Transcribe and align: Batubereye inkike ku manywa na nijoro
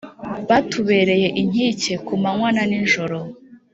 Batubereye 0.49 1.27
inkike 1.41 1.93
ku 2.05 2.13
manywa 2.21 2.49
na 2.55 2.63
nijoro 2.69 3.17